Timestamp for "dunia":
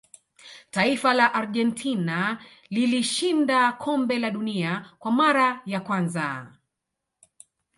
4.31-4.89